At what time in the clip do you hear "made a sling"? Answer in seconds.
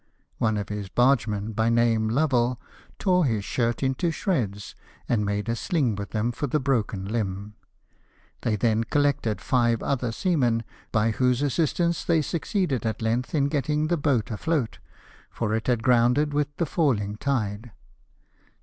5.23-5.93